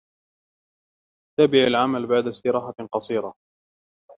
تابع 1.39 1.59
العمل 1.67 2.07
بعد 2.07 2.27
استراحة 2.27 2.75
قصيرة. 2.91 3.33